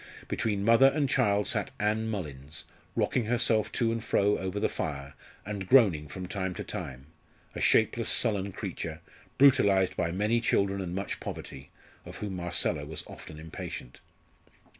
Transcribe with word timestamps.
Between 0.27 0.65
mother 0.65 0.87
and 0.87 1.07
child 1.07 1.47
sat 1.47 1.69
Ann 1.79 2.09
Mullins, 2.09 2.63
rocking 2.95 3.25
herself 3.25 3.71
to 3.73 3.91
and 3.91 4.03
fro 4.03 4.35
over 4.39 4.59
the 4.59 4.67
fire, 4.67 5.13
and 5.45 5.67
groaning 5.69 6.07
from 6.07 6.27
time 6.27 6.55
to 6.55 6.63
time 6.63 7.05
a 7.53 7.61
shapeless 7.61 8.09
sullen 8.09 8.51
creature, 8.51 9.01
brutalised 9.37 9.95
by 9.95 10.09
many 10.11 10.41
children 10.41 10.81
and 10.81 10.95
much 10.95 11.19
poverty 11.19 11.69
of 12.03 12.17
whom 12.17 12.37
Marcella 12.37 12.83
was 12.83 13.03
often 13.05 13.37
impatient. 13.39 13.99